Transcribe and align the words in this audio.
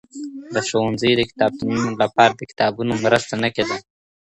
د 0.53 0.55
ښوونځیو 0.67 1.17
د 1.17 1.21
کتابتونو 1.31 1.83
لپاره 2.01 2.33
د 2.35 2.41
کتابونو 2.49 2.93
مرسته 3.05 3.33
نه 3.43 3.49
کيده. 3.55 3.77